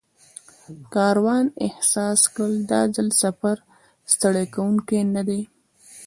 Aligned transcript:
کاروان 0.93 1.45
احساس 1.65 2.19
کړ 2.35 2.49
دا 2.71 2.81
ځل 2.95 3.07
سفر 3.23 3.55
ستړی 4.13 4.45
کوونکی 4.55 4.99
نه 5.15 5.21
دی. 5.27 5.41